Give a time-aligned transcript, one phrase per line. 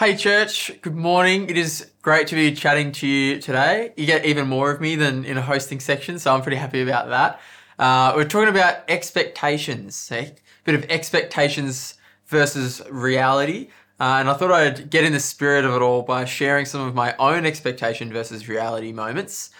[0.00, 0.72] Hey, church.
[0.80, 1.50] Good morning.
[1.50, 3.92] It is great to be chatting to you today.
[3.98, 6.80] You get even more of me than in a hosting section, so I'm pretty happy
[6.80, 7.38] about that.
[7.78, 10.34] Uh, we're talking about expectations, a
[10.64, 13.68] bit of expectations versus reality.
[14.00, 16.80] Uh, and I thought I'd get in the spirit of it all by sharing some
[16.80, 19.50] of my own expectation versus reality moments.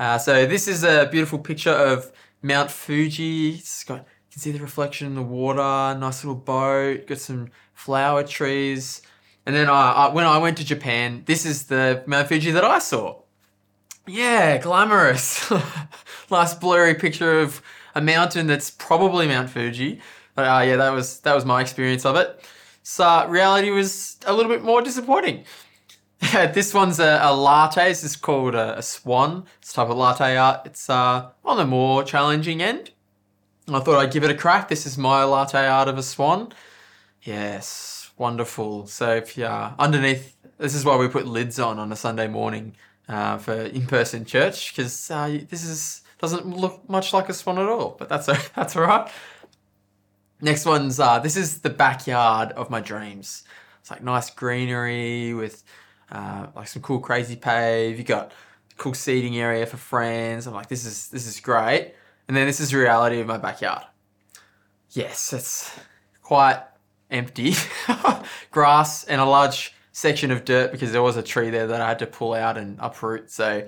[0.00, 2.10] Uh, so this is a beautiful picture of
[2.42, 3.62] Mount Fuji.
[3.86, 8.24] Got, you can see the reflection in the water, nice little boat, got some flower
[8.24, 9.00] trees.
[9.46, 12.64] And then I, I, when I went to Japan, this is the Mount Fuji that
[12.64, 13.22] I saw.
[14.06, 15.50] Yeah, glamorous.
[16.30, 17.62] nice blurry picture of
[17.94, 20.00] a mountain that's probably Mount Fuji.
[20.34, 22.44] But uh, yeah, that was that was my experience of it.
[22.82, 25.44] So reality was a little bit more disappointing.
[26.32, 27.88] this one's a, a latte.
[27.88, 29.44] This is called a, a, swan.
[29.60, 30.66] It's type of latte art.
[30.66, 32.90] It's uh, on the more challenging end.
[33.68, 34.68] I thought I'd give it a crack.
[34.68, 36.52] This is my latte art of a swan.
[37.22, 38.86] Yes, wonderful.
[38.86, 42.28] So if you are underneath, this is why we put lids on on a Sunday
[42.28, 42.74] morning
[43.08, 47.68] uh, for in-person church because uh, this is doesn't look much like a swan at
[47.68, 47.96] all.
[47.98, 49.10] But that's that's all right.
[50.40, 53.44] Next one's uh, this is the backyard of my dreams.
[53.80, 55.62] It's like nice greenery with
[56.10, 57.98] uh, like some cool crazy pave.
[57.98, 58.32] You got
[58.76, 60.46] cool seating area for friends.
[60.46, 61.94] I'm like, this is this is great.
[62.26, 63.84] And then this is reality of my backyard.
[64.90, 65.78] Yes, it's
[66.22, 66.62] quite
[67.14, 67.54] empty,
[68.50, 71.88] grass and a large section of dirt because there was a tree there that I
[71.88, 73.30] had to pull out and uproot.
[73.30, 73.66] So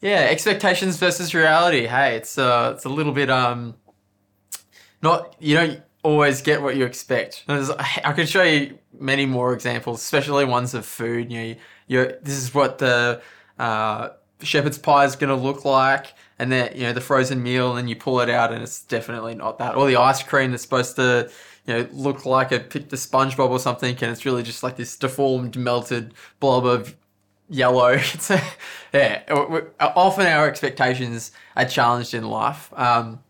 [0.00, 1.86] yeah, expectations versus reality.
[1.86, 3.76] Hey, it's uh, it's a little bit um,
[5.02, 7.44] not you don't always get what you expect.
[7.46, 11.30] There's, I can show you many more examples, especially ones of food.
[11.30, 11.54] You know,
[11.86, 13.22] you this is what the
[13.58, 14.10] uh,
[14.42, 17.88] shepherd's pie is going to look like, and then you know the frozen meal, and
[17.88, 19.76] you pull it out, and it's definitely not that.
[19.76, 21.30] Or the ice cream that's supposed to
[21.66, 24.76] you know, look like a picked a SpongeBob or something, and it's really just like
[24.76, 26.96] this deformed, melted blob of
[27.48, 27.92] yellow.
[28.14, 28.42] It's a,
[28.92, 29.22] yeah.
[29.78, 33.20] Often our expectations are challenged in life, um,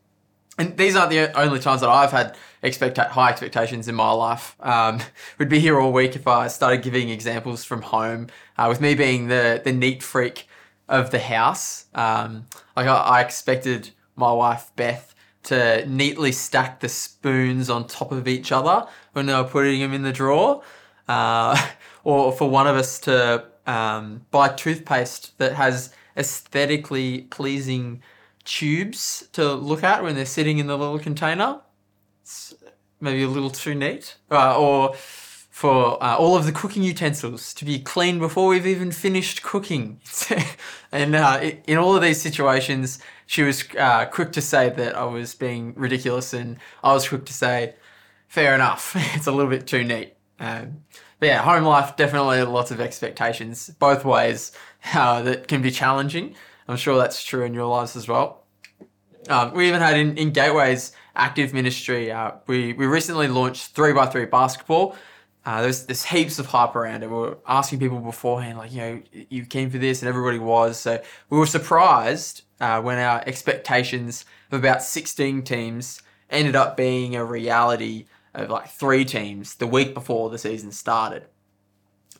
[0.56, 4.56] and these aren't the only times that I've had expect high expectations in my life.
[4.60, 5.00] Um,
[5.38, 8.28] would be here all week if I started giving examples from home.
[8.56, 10.46] Uh, with me being the the neat freak
[10.88, 16.88] of the house, um, like I, I expected my wife Beth to neatly stack the
[16.88, 20.62] spoons on top of each other when they were putting them in the drawer,
[21.08, 21.70] uh,
[22.04, 28.02] or for one of us to um, buy toothpaste that has aesthetically pleasing
[28.44, 31.60] tubes to look at when they're sitting in the little container.
[32.22, 32.54] It's
[33.00, 34.94] maybe a little too neat, uh, or
[35.52, 40.00] for uh, all of the cooking utensils to be cleaned before we've even finished cooking.
[40.92, 45.04] and uh, in all of these situations, she was uh, quick to say that I
[45.04, 47.74] was being ridiculous, and I was quick to say,
[48.28, 50.14] fair enough, it's a little bit too neat.
[50.40, 50.84] Um,
[51.20, 54.52] but yeah, home life definitely lots of expectations both ways
[54.94, 56.34] uh, that can be challenging.
[56.66, 58.46] I'm sure that's true in your lives as well.
[59.28, 62.10] Um, we even had in, in Gateways active ministry.
[62.10, 64.96] Uh, we we recently launched three by three basketball,
[65.44, 67.10] uh, there's there's heaps of hype around it.
[67.10, 70.78] We were asking people beforehand, like, you know, you came for this, and everybody was.
[70.78, 77.16] So we were surprised uh, when our expectations of about 16 teams ended up being
[77.16, 81.24] a reality of like three teams the week before the season started.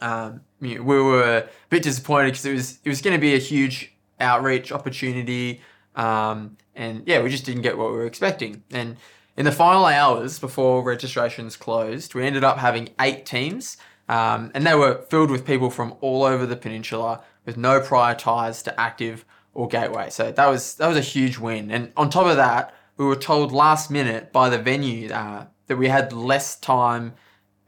[0.01, 3.21] Um, you know, we were a bit disappointed because it was it was going to
[3.21, 5.61] be a huge outreach opportunity,
[5.95, 8.65] um, and yeah, we just didn't get what we were expecting.
[8.73, 8.97] And
[9.37, 13.77] in the final hours before registrations closed, we ended up having eight teams,
[14.09, 18.15] um, and they were filled with people from all over the peninsula with no prior
[18.15, 20.11] ties to Active or Gateway.
[20.11, 21.71] So that was that was a huge win.
[21.71, 25.77] And on top of that, we were told last minute by the venue uh, that
[25.77, 27.15] we had less time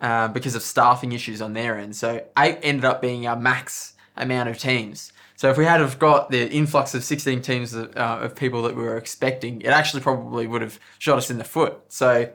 [0.01, 1.97] uh, because of staffing issues on their end.
[1.97, 5.13] So eight ended up being our max amount of teams.
[5.45, 8.63] So if we had have got the influx of 16 teams of, uh, of people
[8.63, 11.81] that we were expecting, it actually probably would have shot us in the foot.
[11.89, 12.33] So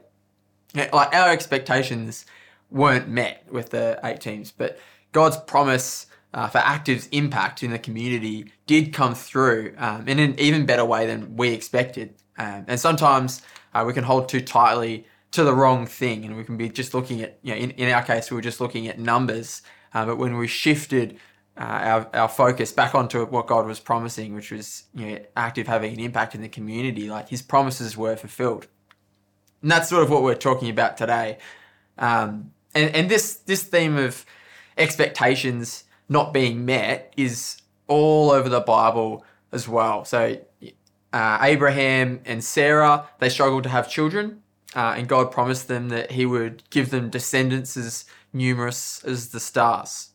[0.75, 2.27] like our expectations
[2.69, 4.77] weren't met with the eight teams, but
[5.11, 6.05] God's promise
[6.35, 10.85] uh, for Active's impact in the community did come through um, in an even better
[10.85, 12.13] way than we expected.
[12.37, 13.41] Um, and sometimes
[13.73, 16.93] uh, we can hold too tightly to the wrong thing, and we can be just
[16.93, 19.63] looking at, you know, in, in our case, we were just looking at numbers.
[19.95, 21.19] Uh, but when we shifted
[21.59, 25.67] uh, our, our focus back onto what God was promising, which was you know, active
[25.67, 27.09] having an impact in the community.
[27.09, 28.67] Like his promises were fulfilled.
[29.61, 31.37] And that's sort of what we're talking about today.
[31.97, 34.25] Um, and, and this, this theme of
[34.77, 37.57] expectations not being met is
[37.87, 40.05] all over the Bible as well.
[40.05, 40.39] So
[41.11, 44.41] uh, Abraham and Sarah, they struggled to have children.
[44.75, 49.39] uh, and God promised them that He would give them descendants as numerous as the
[49.39, 50.09] stars.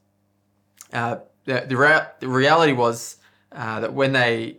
[0.93, 3.17] Uh, the, the, rea- the, reality was
[3.53, 4.59] uh, that when they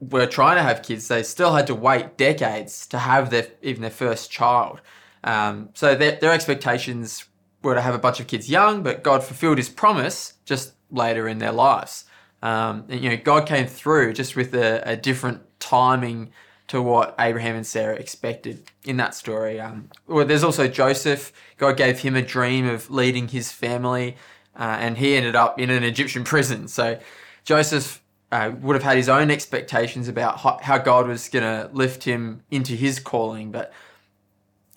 [0.00, 3.82] were trying to have kids, they still had to wait decades to have their even
[3.82, 4.80] their first child.
[5.24, 7.24] Um, so their, their expectations
[7.62, 11.28] were to have a bunch of kids young, but God fulfilled His promise just later
[11.28, 12.04] in their lives.
[12.42, 16.30] Um, and, you know, God came through just with a, a, different timing
[16.68, 19.58] to what Abraham and Sarah expected in that story.
[19.58, 21.32] Um, well, there's also Joseph.
[21.56, 24.16] God gave him a dream of leading his family,
[24.58, 26.68] uh, and he ended up in an Egyptian prison.
[26.68, 26.98] So
[27.44, 32.04] Joseph uh, would have had his own expectations about how God was going to lift
[32.04, 33.72] him into his calling, but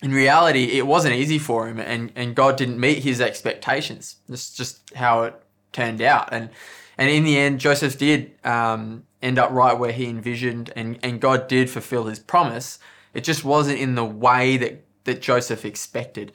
[0.02, 4.16] in reality, it wasn't easy for him, and, and God didn't meet his expectations.
[4.28, 5.34] That's just how it
[5.72, 6.30] turned out.
[6.32, 6.48] And
[6.96, 11.18] and in the end, Joseph did um, end up right where he envisioned, and, and
[11.18, 12.78] God did fulfill his promise.
[13.14, 16.32] It just wasn't in the way that, that Joseph expected.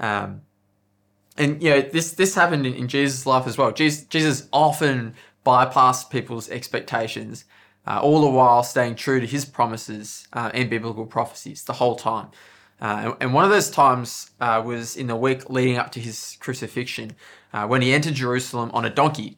[0.00, 0.42] Um,
[1.40, 3.72] and you know this this happened in, in Jesus' life as well.
[3.72, 5.14] Jesus, Jesus often
[5.44, 7.44] bypassed people's expectations,
[7.86, 11.96] uh, all the while staying true to his promises uh, and biblical prophecies the whole
[11.96, 12.28] time.
[12.80, 16.38] Uh, and, one of those times uh, was in the week leading up to his
[16.40, 17.14] crucifixion,
[17.52, 19.36] uh, when he entered Jerusalem on a donkey.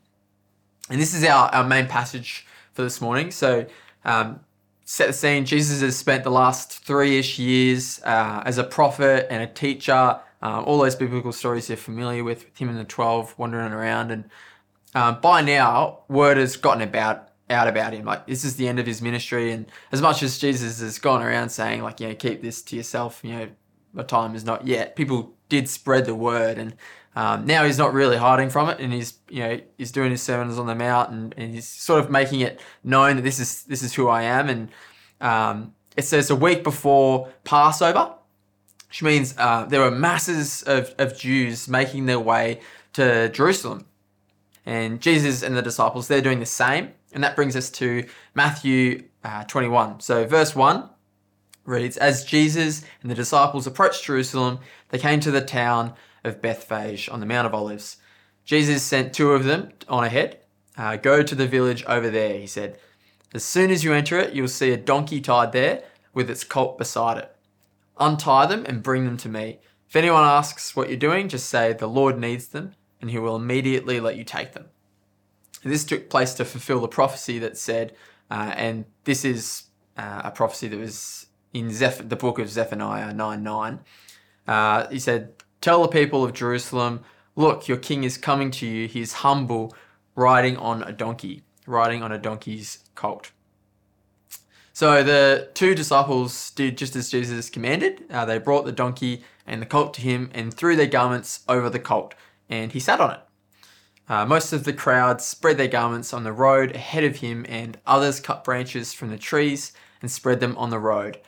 [0.90, 3.31] And this is our, our main passage for this morning.
[3.31, 3.66] So,
[4.05, 4.40] um,
[4.84, 9.26] set the scene Jesus has spent the last three ish years uh, as a prophet
[9.31, 10.20] and a teacher.
[10.42, 14.10] Um, all those biblical stories you're familiar with, with him and the 12 wandering around.
[14.10, 14.24] And
[14.94, 18.04] um, by now, word has gotten about out about him.
[18.04, 21.22] Like this is the end of his ministry, and as much as Jesus has gone
[21.22, 23.48] around saying like, you know, keep this to yourself, you know,
[23.92, 24.96] my time is not yet.
[24.96, 26.74] People did spread the word, and
[27.14, 30.22] um, now he's not really hiding from it, and he's you know he's doing his
[30.22, 33.64] sermons on the mount, and, and he's sort of making it known that this is
[33.64, 34.48] this is who I am.
[34.48, 34.70] And
[35.20, 38.14] um, it says a week before Passover,
[38.92, 42.60] which means uh, there were masses of, of Jews making their way
[42.92, 43.86] to Jerusalem,
[44.66, 49.04] and Jesus and the disciples they're doing the same, and that brings us to Matthew
[49.24, 50.00] uh, 21.
[50.00, 50.90] So verse one
[51.64, 54.58] reads, as Jesus and the disciples approached Jerusalem,
[54.90, 57.96] they came to the town of Bethphage on the Mount of Olives.
[58.44, 60.40] Jesus sent two of them on ahead.
[60.76, 62.78] Uh, Go to the village over there, he said.
[63.32, 66.76] As soon as you enter it, you'll see a donkey tied there with its colt
[66.76, 67.31] beside it.
[67.98, 69.58] Untie them and bring them to me.
[69.88, 73.36] If anyone asks what you're doing, just say, The Lord needs them, and he will
[73.36, 74.66] immediately let you take them.
[75.62, 77.94] This took place to fulfill the prophecy that said,
[78.30, 79.64] uh, and this is
[79.96, 83.80] uh, a prophecy that was in Zeph- the book of Zephaniah 9 9.
[84.46, 87.02] Uh, he said, Tell the people of Jerusalem,
[87.36, 88.88] look, your king is coming to you.
[88.88, 89.74] He is humble,
[90.16, 93.30] riding on a donkey, riding on a donkey's colt.
[94.72, 98.04] So the two disciples did just as Jesus commanded.
[98.10, 101.69] Uh, they brought the donkey and the colt to him and threw their garments over
[101.69, 102.14] the colt,
[102.48, 103.20] and he sat on it.
[104.08, 107.78] Uh, most of the crowd spread their garments on the road ahead of him, and
[107.86, 111.19] others cut branches from the trees and spread them on the road.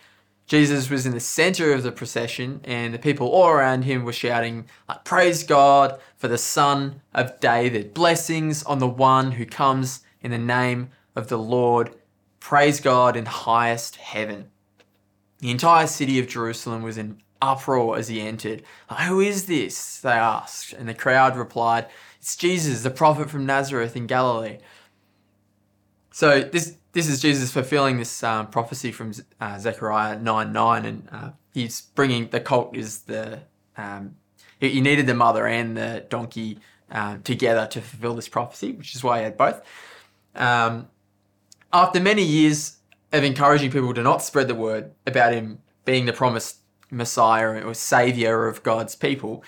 [0.47, 4.13] Jesus was in the center of the procession, and the people all around him were
[4.13, 4.67] shouting,
[5.05, 7.95] Praise God for the Son of David.
[7.95, 11.95] Blessings on the one who comes in the name of the Lord.
[12.45, 14.51] Praise God in highest heaven.
[15.39, 18.63] The entire city of Jerusalem was in uproar as he entered.
[19.07, 20.01] Who is this?
[20.01, 20.75] They asked.
[20.75, 21.87] And the crowd replied,
[22.19, 24.59] It's Jesus, the prophet from Nazareth in Galilee.
[26.13, 31.09] So this this is Jesus fulfilling this um, prophecy from uh, Zechariah 9 9, and
[31.11, 33.41] uh, he's bringing the colt is the.
[33.79, 34.17] Um,
[34.61, 36.59] he, needed the mother and the donkey
[36.91, 39.63] um, together to fulfill this prophecy, which is why he had both.
[40.35, 40.89] Um,
[41.75, 42.79] after many years
[43.13, 46.59] of encouraging people to not spread the word about him being the promised
[46.91, 49.45] Messiah or Savior of God's people,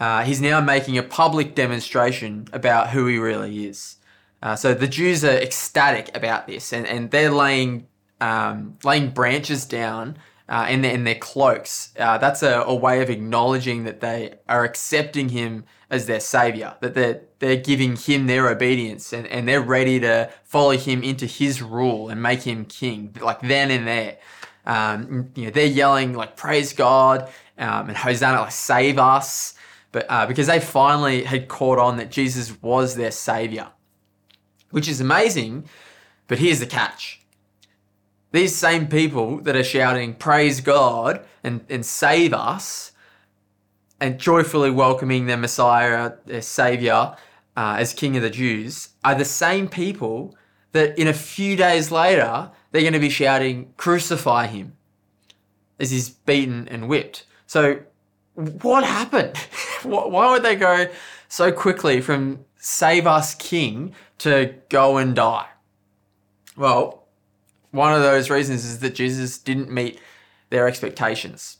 [0.00, 3.96] uh, he's now making a public demonstration about who he really is.
[4.42, 7.86] Uh, so the Jews are ecstatic about this, and, and they're laying
[8.20, 10.16] um, laying branches down
[10.48, 11.92] uh, in, their, in their cloaks.
[11.98, 16.76] Uh, that's a, a, way of acknowledging that they are accepting him as their savior,
[16.80, 21.26] that they're, they're giving him their obedience, and, and they're ready to follow him into
[21.26, 24.18] his rule and make him king, like then and there.
[24.64, 29.54] Um, you know, they're yelling like "Praise God" um, and "Hosanna," like "Save us,"
[29.92, 33.68] but uh, because they finally had caught on that Jesus was their savior
[34.70, 35.68] which is amazing.
[36.28, 37.22] But here's the catch
[38.32, 42.92] these same people that are shouting, Praise God and, and save us,
[44.00, 47.16] and joyfully welcoming their Messiah, their Savior,
[47.56, 50.36] uh, as King of the Jews, are the same people
[50.72, 54.76] that in a few days later they're going to be shouting, Crucify him.
[55.78, 57.24] as he's beaten and whipped.
[57.46, 57.80] So,
[58.34, 59.36] what happened?
[59.82, 60.88] Why would they go
[61.28, 65.48] so quickly from save us king to go and die?
[66.56, 67.06] Well,
[67.70, 70.00] one of those reasons is that Jesus didn't meet
[70.50, 71.58] their expectations.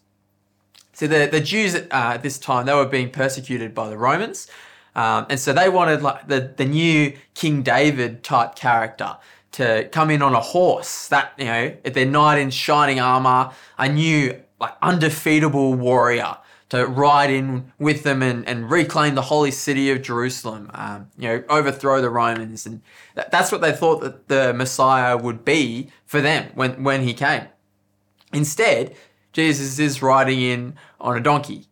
[0.97, 4.49] So the, the Jews uh, at this time, they were being persecuted by the Romans.
[4.95, 9.19] Um, and so they wanted like the, the new King David type character
[9.53, 13.91] to come in on a horse that, you know, their knight in shining armor, a
[13.91, 16.39] new like undefeatable warrior
[16.71, 21.29] to ride in with them and, and reclaim the holy city of Jerusalem, um, you
[21.29, 22.65] know, overthrow the Romans.
[22.65, 22.81] And
[23.17, 27.13] that, that's what they thought that the Messiah would be for them when, when he
[27.13, 27.49] came.
[28.33, 28.97] Instead,
[29.37, 31.67] Jesus is riding in on a donkey.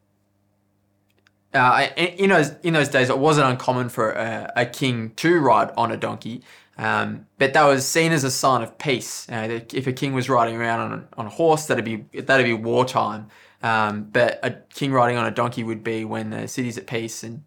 [1.55, 5.71] Uh, in, those, in those days, it wasn't uncommon for a, a king to ride
[5.75, 6.43] on a donkey,
[6.77, 9.27] um, but that was seen as a sign of peace.
[9.31, 12.45] Uh, if a king was riding around on a, on a horse, that'd be that'd
[12.45, 13.29] be wartime.
[13.63, 17.23] Um, but a king riding on a donkey would be when the city's at peace.
[17.23, 17.45] And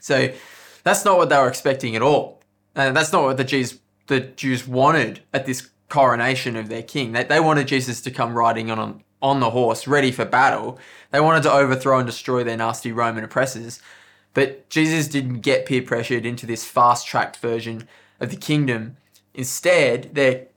[0.00, 0.32] so
[0.82, 2.42] that's not what they were expecting at all.
[2.74, 7.12] And that's not what the Jews, the Jews wanted at this coronation of their king.
[7.12, 10.78] They, they wanted Jesus to come riding on, on the horse, ready for battle.
[11.10, 13.80] They wanted to overthrow and destroy their nasty Roman oppressors.
[14.34, 17.88] But Jesus didn't get peer pressured into this fast tracked version
[18.20, 18.96] of the kingdom.
[19.34, 20.48] Instead, their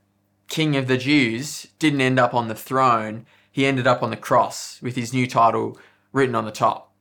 [0.48, 4.18] king of the Jews didn't end up on the throne he ended up on the
[4.18, 5.78] cross with his new title
[6.14, 6.94] written on the top.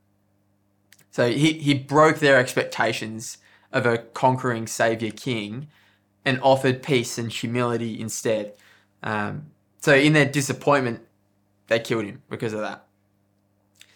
[1.10, 3.38] So he, he broke their expectations
[3.72, 5.68] of a conquering savior king
[6.24, 8.54] and offered peace and humility instead.
[9.02, 11.06] Um, so in their disappointment,
[11.68, 12.84] they killed him because of that.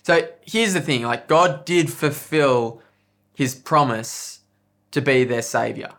[0.02, 2.82] So here's the thing like, God did fulfill
[3.34, 4.40] his promise
[4.90, 5.92] to be their savior,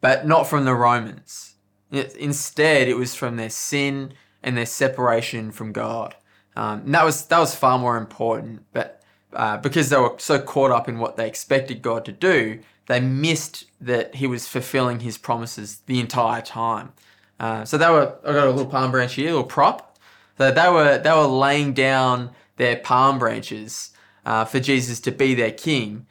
[0.00, 1.54] but not from the Romans.
[1.90, 6.14] Instead, it was from their sin and their separation from God.
[6.56, 8.64] Um, that was that was far more important.
[8.72, 12.60] But uh, because they were so caught up in what they expected God to do,
[12.86, 16.92] they missed that He was fulfilling His promises the entire time.
[17.40, 18.16] Uh, so they were.
[18.24, 19.93] I got a little palm branch here, a little prop.
[20.38, 23.90] So they were they were laying down their palm branches
[24.24, 26.06] uh, for Jesus to be their king,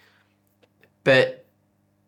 [1.04, 1.46] but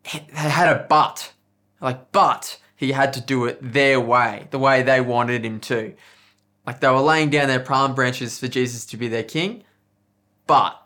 [0.04, 1.34] they had a but,
[1.82, 5.94] like but he had to do it their way, the way they wanted him to.
[6.66, 9.64] Like they were laying down their palm branches for Jesus to be their king,
[10.48, 10.82] but,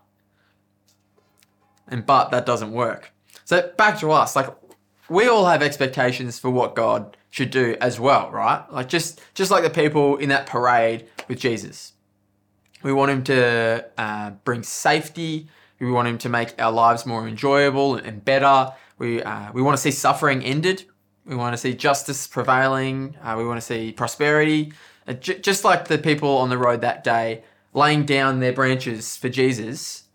[1.88, 3.12] and but that doesn't work.
[3.46, 4.50] So back to us, like
[5.10, 8.64] we all have expectations for what God should do as well, right?
[8.72, 11.94] Like just just like the people in that parade with Jesus.
[12.84, 15.48] We want him to uh, bring safety.
[15.80, 18.74] We want him to make our lives more enjoyable and better.
[18.98, 20.84] We uh, we want to see suffering ended.
[21.26, 23.16] We want to see justice prevailing.
[23.22, 24.74] Uh, we want to see prosperity.
[25.08, 27.44] Uh, j- just like the people on the road that day
[27.74, 30.06] laying down their branches for Jesus,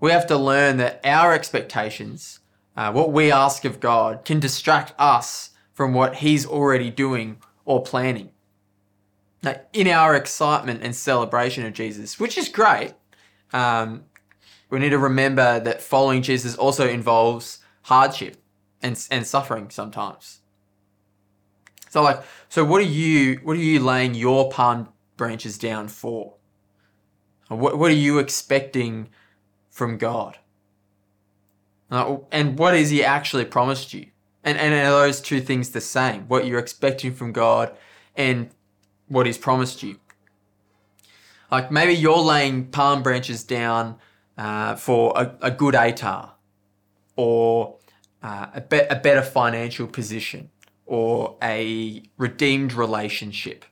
[0.00, 2.40] we have to learn that our expectations,
[2.76, 7.82] uh, what we ask of God, can distract us from what He's already doing or
[7.82, 8.30] planning.
[9.42, 12.94] Now, in our excitement and celebration of Jesus, which is great,
[13.52, 14.04] um,
[14.70, 18.36] we need to remember that following Jesus also involves hardship
[18.80, 20.40] and, and suffering sometimes.
[21.90, 26.34] So like, so what are you what are you laying your palm branches down for?
[27.48, 29.10] What what are you expecting
[29.68, 30.38] from God?
[31.90, 34.06] And what is He actually promised you?
[34.42, 36.22] And and are those two things the same?
[36.28, 37.76] What you're expecting from God
[38.16, 38.48] and
[39.08, 39.98] what He's promised you.
[41.50, 43.96] Like maybe you're laying palm branches down
[44.38, 46.30] uh, for a, a good ATAR
[47.16, 47.76] or
[48.22, 50.50] uh, a, be- a better financial position
[50.86, 53.64] or a redeemed relationship.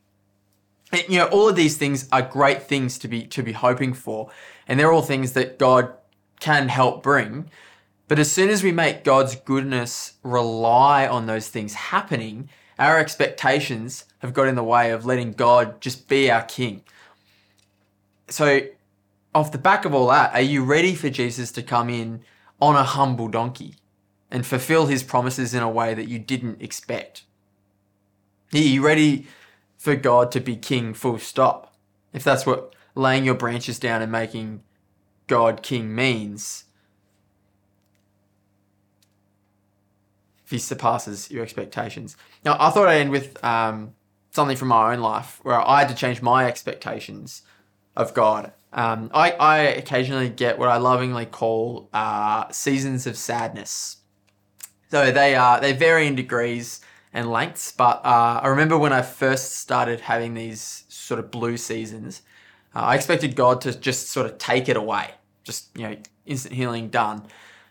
[0.93, 3.95] And, you know, all of these things are great things to be to be hoping
[3.95, 4.31] for,
[4.67, 5.93] and they're all things that God
[6.41, 7.51] can help bring.
[8.09, 12.49] But as soon as we make God's goodness rely on those things happening,
[12.81, 16.83] our expectations have got in the way of letting God just be our king.
[18.29, 18.63] So,
[19.33, 22.23] off the back of all that, are you ready for Jesus to come in
[22.61, 23.77] on a humble donkey?
[24.31, 27.25] and fulfill his promises in a way that you didn't expect?
[28.55, 29.27] Are you ready
[29.77, 31.75] for God to be king full stop?
[32.13, 34.63] If that's what laying your branches down and making
[35.27, 36.65] God king means,
[40.51, 42.17] if he surpasses your expectations.
[42.45, 43.95] Now, I thought I'd end with um,
[44.33, 47.43] something from my own life where I had to change my expectations
[47.95, 48.53] of God.
[48.73, 53.99] Um, I, I occasionally get what I lovingly call uh, seasons of sadness.
[54.91, 56.81] So they are they vary in degrees
[57.13, 61.57] and lengths, but uh, I remember when I first started having these sort of blue
[61.57, 62.23] seasons,
[62.75, 65.11] Uh, I expected God to just sort of take it away,
[65.45, 67.23] just you know, instant healing done.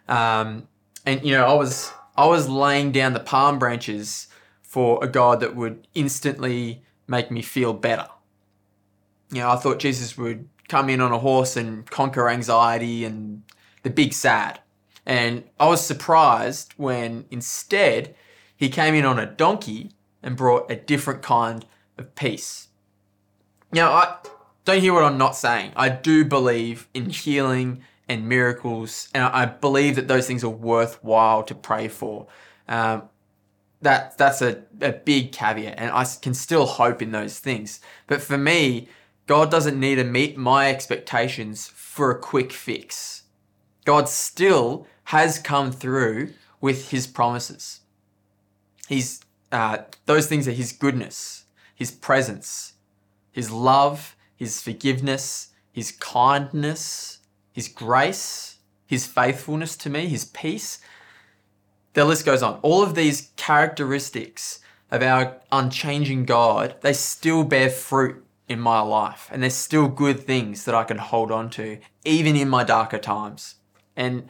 [0.07, 0.67] Um,
[1.05, 4.27] and you know, I was I was laying down the palm branches
[4.61, 8.09] for a God that would instantly make me feel better.
[9.31, 13.43] You know, I thought Jesus would come in on a horse and conquer anxiety and
[13.83, 14.59] the big sad.
[15.05, 18.15] And I was surprised when instead
[18.53, 21.65] he came in on a donkey and brought a different kind
[21.97, 22.67] of peace.
[23.71, 24.17] Now, I
[24.65, 25.71] don't hear what I'm not saying.
[25.77, 31.43] I do believe in healing and miracles, and I believe that those things are worthwhile
[31.43, 32.27] to pray for.
[32.67, 33.03] Um,
[33.81, 37.79] that that's a, a big caveat, and I can still hope in those things.
[38.07, 38.89] But for me,
[39.27, 43.23] God doesn't need to meet my expectations for a quick fix.
[43.85, 47.81] God still has come through with His promises.
[48.87, 52.73] He's uh, those things are His goodness, His presence,
[53.31, 57.18] His love, His forgiveness, His kindness,
[57.59, 60.79] His grace, His faithfulness to me, His peace.
[61.91, 62.57] The list goes on.
[62.61, 69.27] All of these characteristics of our unchanging God, they still bear fruit in my life,
[69.29, 72.97] and there's still good things that I can hold on to, even in my darker
[72.97, 73.55] times.
[73.93, 74.29] And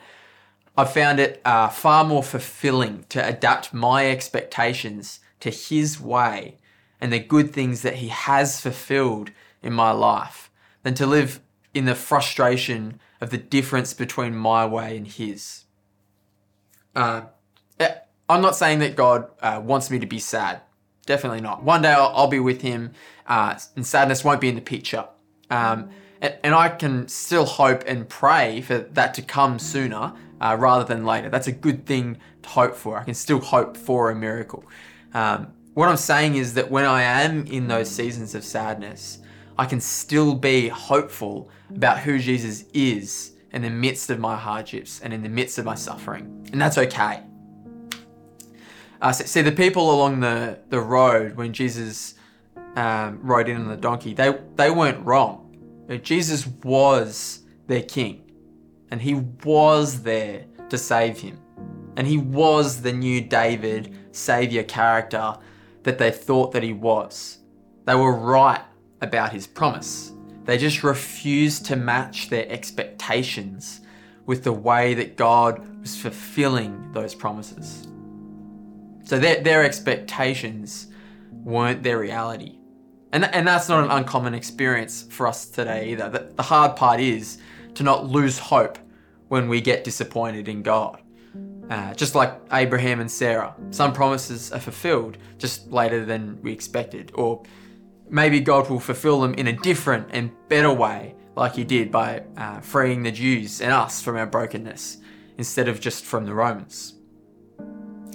[0.76, 6.58] I found it uh, far more fulfilling to adapt my expectations to His way
[7.00, 9.30] and the good things that He has fulfilled
[9.62, 10.50] in my life
[10.82, 11.42] than to live
[11.74, 15.66] in the frustration of the difference between my way and His.
[16.96, 17.24] Uh,
[17.80, 17.96] eh,
[18.28, 20.62] I'm not saying that God uh, wants me to be sad.
[21.06, 21.64] Definitely not.
[21.64, 22.92] One day I'll, I'll be with Him,
[23.28, 25.08] uh, and sadness won't be in the picture.
[25.50, 25.90] Um,
[26.22, 30.84] and, and I can still hope and pray for that to come sooner uh, rather
[30.84, 31.30] than later.
[31.30, 32.98] That's a good thing to hope for.
[33.00, 34.64] I can still hope for a miracle.
[35.14, 39.19] Um, what I'm saying is that when I am in those seasons of sadness,
[39.60, 45.01] I can still be hopeful about who Jesus is in the midst of my hardships
[45.01, 46.48] and in the midst of my suffering.
[46.54, 47.24] And that's okay.
[49.01, 52.15] Uh, see, the people along the, the road when Jesus
[52.78, 55.58] um, rode in on the donkey, they, they weren't wrong.
[56.04, 58.32] Jesus was their king
[58.91, 61.38] and he was there to save him.
[61.98, 65.36] And he was the new David savior character
[65.84, 67.39] that they thought that he was.
[67.84, 68.62] They were right
[69.02, 70.14] about his promise.
[70.46, 73.82] They just refused to match their expectations
[74.26, 77.88] with the way that God was fulfilling those promises.
[79.06, 80.88] So their, their expectations
[81.32, 82.58] weren't their reality.
[83.12, 86.10] And, and that's not an uncommon experience for us today either.
[86.10, 87.40] The, the hard part is
[87.76, 88.78] to not lose hope
[89.30, 91.02] when we get disappointed in God.
[91.70, 97.12] Uh, just like Abraham and Sarah, some promises are fulfilled just later than we expected,
[97.14, 97.44] or
[98.10, 102.24] maybe God will fulfill them in a different and better way, like He did by
[102.38, 104.98] uh, freeing the Jews and us from our brokenness
[105.38, 106.95] instead of just from the Romans.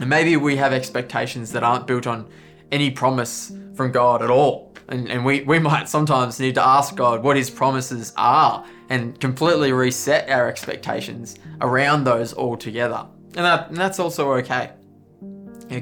[0.01, 2.29] And maybe we have expectations that aren't built on
[2.73, 4.75] any promise from God at all.
[4.89, 9.19] And, and we, we might sometimes need to ask God what His promises are and
[9.21, 13.07] completely reset our expectations around those altogether.
[13.37, 14.73] And, that, and that's also okay.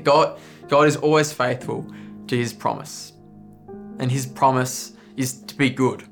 [0.05, 1.87] God, God is always faithful
[2.29, 3.13] to His promise.
[4.03, 6.03] And His promise is to be good.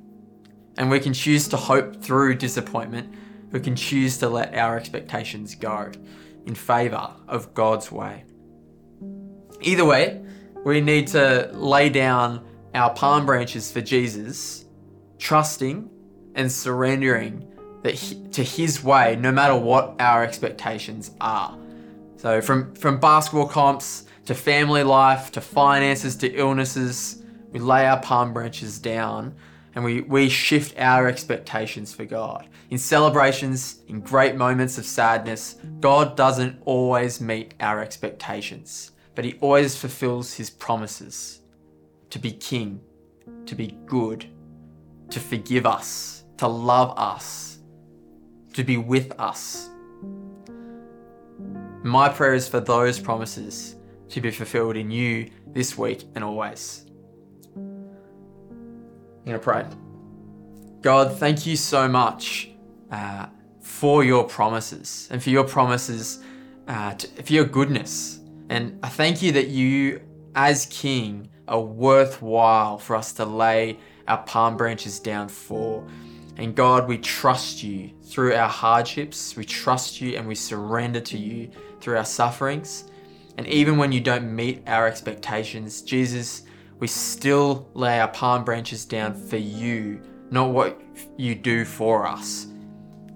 [0.79, 3.12] And we can choose to hope through disappointment.
[3.50, 5.90] We can choose to let our expectations go
[6.46, 8.24] in favour of God's way.
[9.61, 10.22] Either way,
[10.64, 14.66] we need to lay down our palm branches for Jesus,
[15.18, 15.90] trusting
[16.37, 17.44] and surrendering
[17.83, 21.59] that he, to His way, no matter what our expectations are.
[22.18, 27.19] So, from, from basketball comps to family life to finances to illnesses,
[27.52, 29.34] we lay our palm branches down
[29.74, 32.48] and we, we shift our expectations for God.
[32.70, 39.38] In celebrations, in great moments of sadness, God doesn't always meet our expectations, but He
[39.40, 41.40] always fulfills His promises
[42.10, 42.80] to be king,
[43.46, 44.26] to be good,
[45.10, 47.58] to forgive us, to love us,
[48.54, 49.70] to be with us.
[51.82, 53.76] My prayer is for those promises
[54.10, 56.89] to be fulfilled in you this week and always.
[59.20, 59.66] I'm going to pray.
[60.80, 62.50] God, thank you so much
[62.90, 63.26] uh,
[63.61, 66.24] for your promises and for your promises,
[66.66, 68.20] uh, to, for your goodness.
[68.48, 70.00] And I thank you that you,
[70.35, 73.78] as King, are worthwhile for us to lay
[74.09, 75.87] our palm branches down for.
[76.37, 79.37] And God, we trust you through our hardships.
[79.37, 82.90] We trust you and we surrender to you through our sufferings.
[83.37, 86.44] And even when you don't meet our expectations, Jesus,
[86.80, 90.80] we still lay our palm branches down for you not what
[91.16, 92.46] you do for us.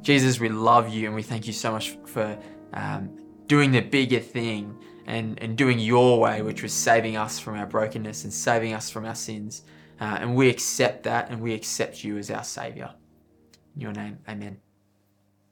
[0.02, 2.38] Jesus, we love you and we thank you so much for
[2.74, 7.56] um, doing the bigger thing and, and doing your way, which was saving us from
[7.56, 9.62] our brokenness and saving us from our sins.
[10.00, 12.92] Uh, and we accept that and we accept you as our Savior.
[13.74, 14.63] In your name, amen.